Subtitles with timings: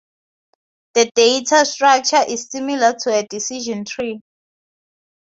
[0.95, 4.19] The data structure is similar to a decision tree.